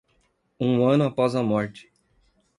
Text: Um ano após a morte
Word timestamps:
Um 0.59 0.83
ano 0.89 1.03
após 1.05 1.35
a 1.35 1.43
morte 1.43 1.93